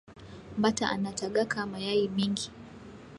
[0.57, 2.47] Mbata anatagaka mayayi mingi